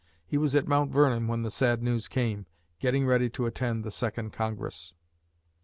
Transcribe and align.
He 0.25 0.35
was 0.35 0.55
at 0.55 0.67
Mount 0.67 0.89
Vernon 0.91 1.27
when 1.27 1.43
the 1.43 1.51
sad 1.51 1.83
news 1.83 2.07
came, 2.07 2.47
getting 2.79 3.05
ready 3.05 3.29
to 3.29 3.45
attend 3.45 3.83
the 3.83 3.91
second 3.91 4.33
Congress. 4.33 4.95